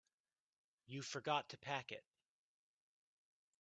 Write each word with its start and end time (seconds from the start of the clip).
You 0.87 1.03
forgot 1.03 1.47
to 1.49 1.59
pack 1.59 1.91
it. 1.91 2.03